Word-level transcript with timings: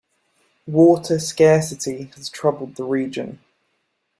Water 0.65 1.19
scarcity 1.19 2.05
has 2.15 2.27
troubled 2.27 2.73
the 2.73 2.85
region. 2.85 3.37